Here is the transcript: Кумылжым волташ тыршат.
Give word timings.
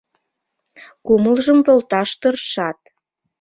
Кумылжым 1.05 1.59
волташ 1.65 2.09
тыршат. 2.21 2.79